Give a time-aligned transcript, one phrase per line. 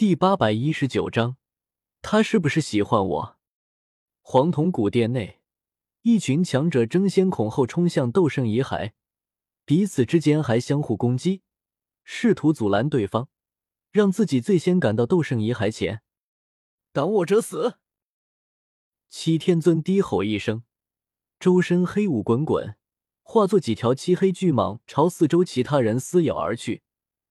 [0.00, 1.36] 第八百一十九章，
[2.00, 3.38] 他是不是喜欢我？
[4.22, 5.42] 黄铜古殿内，
[6.00, 8.92] 一群强者争先恐后冲向斗圣遗骸，
[9.66, 11.42] 彼此之间还相互攻击，
[12.02, 13.28] 试图阻拦对方，
[13.92, 16.00] 让自己最先赶到斗圣遗骸前。
[16.94, 17.74] 挡我者死！
[19.10, 20.64] 七天尊低吼一声，
[21.38, 22.74] 周身黑雾滚滚，
[23.22, 26.82] 化作几条漆黑巨蟒朝四周其他人撕咬而去，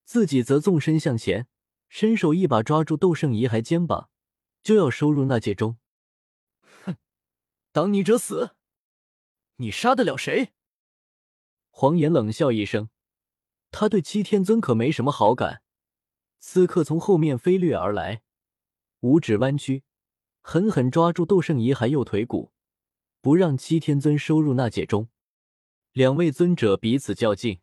[0.06, 1.48] 自己则纵身向前。
[1.90, 4.10] 伸手一把抓住斗圣遗骸肩膀，
[4.64, 5.78] 就要收入那界中。
[6.86, 6.96] 哼，
[7.72, 8.56] 挡你者死！
[9.58, 10.54] 你杀得了谁？
[11.72, 12.90] 黄岩冷笑一声，
[13.72, 15.64] 他对七天尊可没什么好感。
[16.38, 18.22] 此刻从后面飞掠而来，
[19.02, 19.84] 五指弯曲，
[20.42, 22.54] 狠狠抓住斗圣遗骸右腿骨，
[23.20, 25.10] 不让七天尊收入那界中。
[25.92, 27.60] 两位尊者彼此较劲，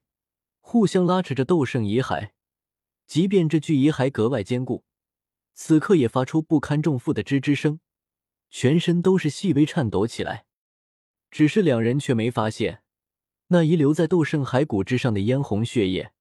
[0.61, 2.33] 互相拉扯着斗圣遗骸。
[3.07, 4.85] 即便这具遗骸格外坚固，
[5.55, 7.81] 此刻也发出不堪重负的吱吱声，
[8.51, 10.47] 全身都是细微颤抖起来。
[11.31, 12.83] 只是两人却没发现，
[13.49, 16.13] 那遗留在斗圣骸骨之上的嫣红血液，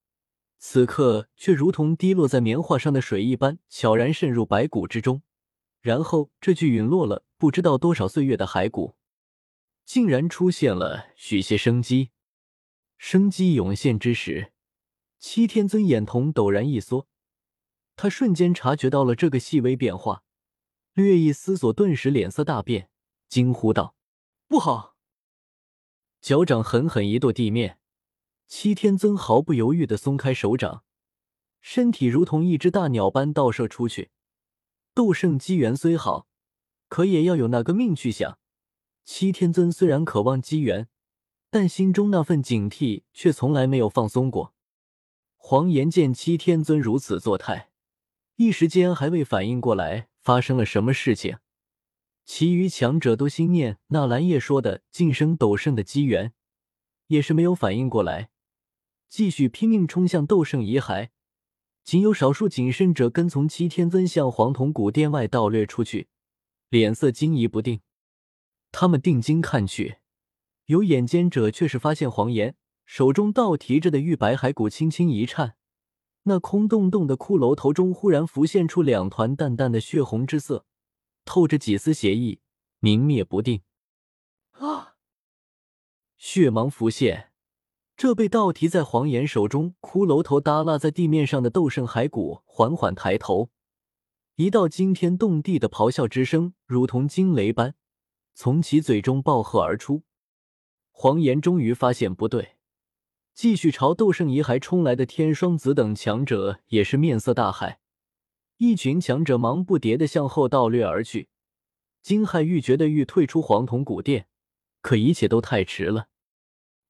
[0.58, 5.22] 此刻却如同滴落在棉花上的水一般，悄然渗入白骨之中。
[5.81, 8.96] 然后，这具陨落了不知道多少岁月的骸骨，
[9.86, 12.09] 竟然出现了许些生机。
[12.98, 14.52] 生机涌现之时。
[15.28, 17.08] 七天尊眼瞳陡然一缩，
[17.95, 20.22] 他瞬间察觉到了这个细微变化，
[20.94, 22.92] 略一思索，顿时脸色大变，
[23.28, 23.96] 惊呼道
[24.48, 24.96] ：“不好！”
[26.22, 27.80] 脚掌狠狠一跺地面，
[28.46, 30.84] 七天尊毫不犹豫的松开手掌，
[31.59, 34.12] 身体如同一只大鸟般倒射出去。
[34.94, 36.28] 斗圣机缘虽好，
[36.88, 38.38] 可也要有那个命去想。
[39.03, 40.88] 七天尊虽然渴望机缘，
[41.50, 44.53] 但心中那份警惕却从来没有放松过。
[45.48, 47.70] 黄岩见七天尊如此作态，
[48.38, 51.38] 一时间还未反应过来发生了什么事情。
[52.26, 56.34] 其余强者都心念那蓝叶说的晋升斗圣的机缘，
[57.09, 58.31] 也是没有反应过来，
[59.08, 61.09] 继续拼命冲向斗圣遗骸。
[61.84, 66.08] 仅有少数谨慎者跟从七天尊向黄铜古殿外盗掠出去，
[66.69, 67.81] 脸色惊疑不定。
[68.72, 69.98] 他们定睛看去，
[70.66, 72.56] 有眼尖者却是发现黄岩。
[72.85, 75.56] 手中倒提着的玉白骸骨轻轻一颤，
[76.23, 80.66] 那空洞洞的骷髅头中忽然浮现出两团淡淡的血红之色，
[81.25, 82.40] 透着几丝邪意，
[82.79, 83.62] 明灭不定。
[84.51, 84.95] 啊！
[86.18, 87.31] 血芒浮现，
[87.97, 93.50] 这被倒提在黄岩手中，骷髅头耷拉在地面上的斗圣骸骨缓缓抬头，
[94.35, 97.75] 一道惊天动地的咆哮之声，如同惊雷般
[98.34, 100.03] 从其嘴中爆喝而出。
[100.91, 102.53] 黄岩终于发现不对。
[103.35, 107.79] 继续朝斗圣遗骸冲来的天双子等强者也是面色大骇，
[108.56, 111.28] 一群强者忙不迭的向后倒掠而去，
[112.01, 114.29] 惊骇欲绝的欲退出黄铜古殿，
[114.81, 116.07] 可一切都太迟了。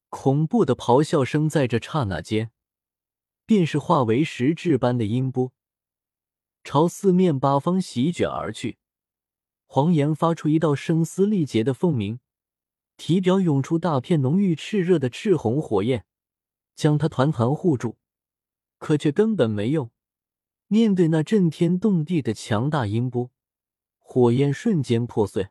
[0.08, 2.52] 恐怖的咆哮声在这刹那间，
[3.44, 5.52] 便是化为实质般的音波，
[6.62, 8.78] 朝四面八方席卷而去。
[9.66, 12.20] 黄岩发出一道声嘶力竭的凤鸣，
[12.96, 16.06] 体表涌出大片浓郁炽热的赤红火焰。
[16.76, 17.96] 将他团团护住，
[18.78, 19.90] 可却根本没用。
[20.68, 23.30] 面对那震天动地的强大音波，
[23.98, 25.48] 火焰瞬间破碎，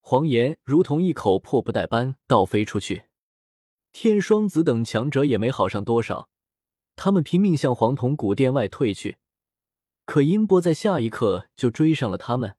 [0.00, 3.04] 黄岩如同一口破布袋般倒飞出去。
[3.92, 6.28] 天双子等强者也没好上多少，
[6.96, 9.18] 他们拼命向黄铜古殿外退去，
[10.04, 12.56] 可音波在下一刻就追上了他们。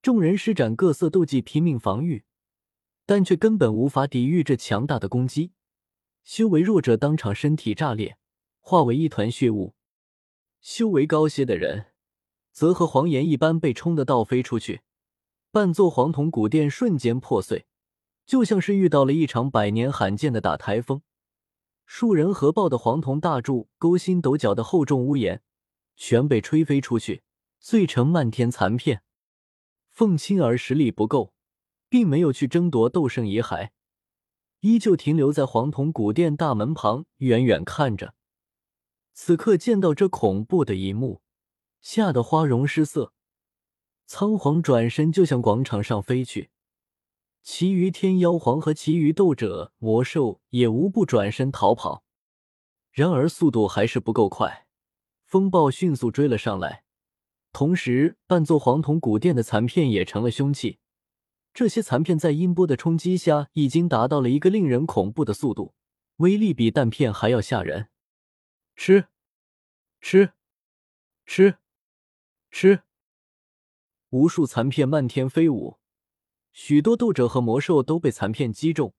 [0.00, 2.24] 众人施展各色斗技，拼命防御，
[3.04, 5.52] 但却根本无法抵御这强大的攻击。
[6.28, 8.18] 修为弱者当场身体炸裂，
[8.60, 9.72] 化为一团血雾；
[10.60, 11.86] 修为高些的人，
[12.52, 14.82] 则和黄岩一般被冲得倒飞出去。
[15.50, 17.64] 半座黄铜古殿瞬间破碎，
[18.26, 21.00] 就像是遇到了一场百年罕见的大台风。
[21.86, 25.40] 数人合抱的黄铜大柱、勾心斗角的厚重屋檐，
[25.96, 27.22] 全被吹飞出去，
[27.58, 29.02] 碎成漫天残片。
[29.88, 31.32] 凤青儿实力不够，
[31.88, 33.70] 并没有去争夺斗圣遗骸。
[34.60, 38.14] 依旧停留在黄铜古殿大门旁，远远看着。
[39.12, 41.22] 此刻见到这恐怖的一幕，
[41.80, 43.12] 吓得花容失色，
[44.06, 46.50] 仓皇转身就向广场上飞去。
[47.42, 52.04] 其余天妖皇和其余斗者、魔兽也无不转身逃跑，
[52.90, 54.66] 然而速度还是不够快。
[55.24, 56.84] 风暴迅速追了上来，
[57.52, 60.78] 同时半座黄铜古殿的残片也成了凶器。
[61.58, 65.74] 这些残片在音波的冲击下，已经达到了一个令人恐怖的速度，
[66.18, 67.88] 威力比弹片还要吓人。
[68.76, 69.08] 吃，
[70.00, 70.34] 吃，
[71.26, 71.56] 吃！
[72.52, 72.82] 吃！
[74.10, 75.78] 无数残片漫天飞舞，
[76.52, 78.94] 许多斗者和魔兽都被残片击中，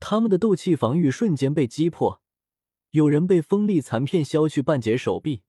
[0.00, 2.20] 他们的斗气防御瞬间被击破。
[2.90, 5.44] 有人被锋利残片削去半截手臂，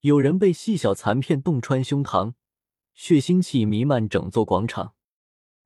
[0.00, 2.32] 有人被细小残片洞穿胸膛，
[2.94, 4.94] 血腥气弥漫整座广场。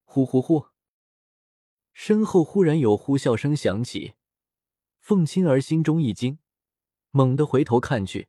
[0.07, 0.69] 呼呼呼！
[1.93, 4.15] 身后忽然有呼啸声响起，
[4.99, 6.39] 凤青儿心中一惊，
[7.11, 8.29] 猛地回头看去，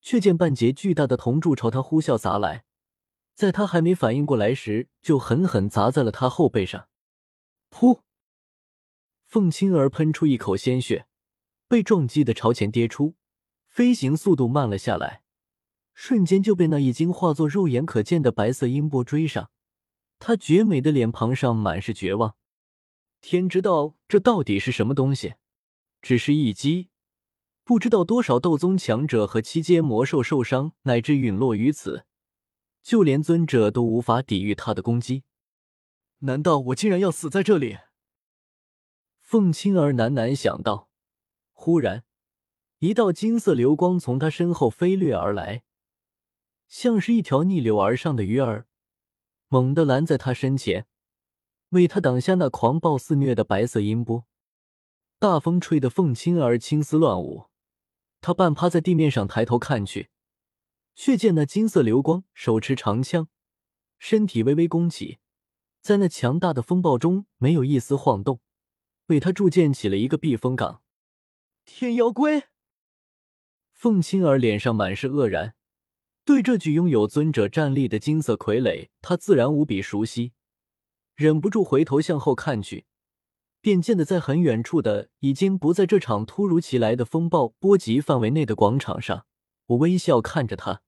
[0.00, 2.64] 却见半截巨大的铜柱朝他呼啸砸来，
[3.34, 6.88] 在他还没反应过来时，就狠狠砸在了他后背上。
[7.70, 8.02] 噗！
[9.26, 11.06] 凤青儿喷出一口鲜血。
[11.66, 13.14] 被撞击的朝前跌出，
[13.66, 15.22] 飞行速度慢了下来，
[15.92, 19.50] 瞬间就被那已经化作肉眼可见的白色音波追上。
[20.18, 22.36] 他绝美的脸庞上满是绝望。
[23.20, 25.34] 天知道这到底是什么东西，
[26.00, 26.90] 只是一击，
[27.64, 32.06] 不知道多少斗宗强者和七阶魔兽受伤乃至陨落于此，
[32.82, 35.24] 就连尊者都无法抵御他的攻击。
[36.20, 37.78] 难道我竟然要死在这里？
[39.20, 40.88] 凤青儿喃喃想到。
[41.52, 42.04] 忽然，
[42.78, 45.64] 一道金色流光从他身后飞掠而来，
[46.68, 48.68] 像是一条逆流而上的鱼儿，
[49.48, 50.86] 猛地拦在他身前，
[51.70, 54.26] 为他挡下那狂暴肆虐的白色音波。
[55.18, 57.46] 大风吹得凤青儿青丝乱舞，
[58.20, 60.10] 他半趴在地面上抬头看去，
[60.94, 63.28] 却见那金色流光手持长枪，
[63.98, 65.18] 身体微微弓起，
[65.80, 68.40] 在那强大的风暴中没有一丝晃动，
[69.06, 70.82] 为他筑建起了一个避风港。
[71.64, 72.44] 天妖龟，
[73.72, 75.56] 凤青儿脸上满是愕然，
[76.28, 80.32] 对这具拥有尊者战力的金色傀儡，他自然无比熟悉，
[81.16, 82.84] 忍不住回头向后看去，
[83.62, 89.24] 便见得在很远处的，已经不在这场突如其来的风暴波及范围内的广场上，
[89.68, 90.82] 我微笑看着他。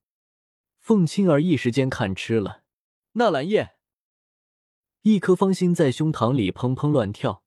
[0.79, 2.61] 凤青儿一时间看痴了。
[3.13, 3.71] 纳兰叶，
[5.01, 7.43] 一颗芳心在胸膛里砰砰乱跳，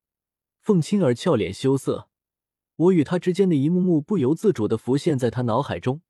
[0.61, 2.09] 凤青儿俏脸羞涩。
[2.75, 6.03] 我与他之间的一幕幕不由自主的浮现在他脑海中，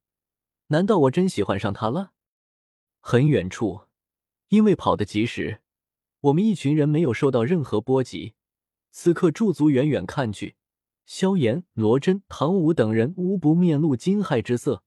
[0.69, 2.13] 难道我真喜欢上他了？
[3.01, 3.83] 很远处，
[4.49, 5.61] 因为跑得及时，
[6.21, 8.35] 我们一群人没有受到任何波及。
[8.91, 10.57] 此刻驻足远远看去，
[11.05, 14.83] 萧炎、罗真、唐舞等人无不面露惊骇之色。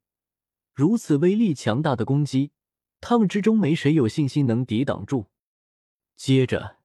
[0.74, 2.52] 如此威力强大的攻击，
[3.00, 5.28] 他们之中没谁有信心能抵挡住。
[6.16, 6.78] 接着，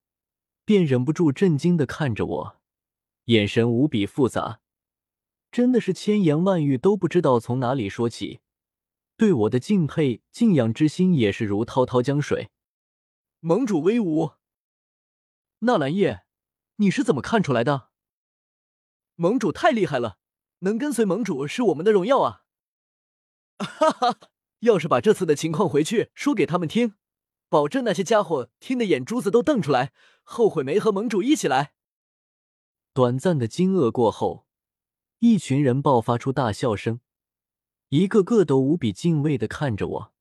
[0.66, 2.60] 便忍不住震惊的看着我，
[3.24, 4.60] 眼神无比复杂。
[5.50, 8.40] 真的是千言万语都不知道从哪里说起，
[9.17, 12.50] 对我的敬佩敬仰之心也是如滔滔江水。
[13.41, 14.32] 盟主威武！
[15.61, 16.25] 纳兰叶，
[16.76, 17.91] 你是怎么看出来的？
[19.17, 20.19] 盟主太厉害了，
[20.61, 22.44] 能跟随盟主是我们的荣耀啊！
[23.59, 24.19] 哈哈，
[24.61, 26.94] 要是把这次的情况回去说给他们听，
[27.49, 29.93] 保证那些家伙听得眼珠子都瞪出来，
[30.23, 31.75] 后悔没和盟主一起来。
[32.93, 34.47] 短暂的惊愕过后。
[35.20, 36.99] 一群人爆发出大笑声，
[37.92, 40.12] 一个个都无比敬畏的看着我。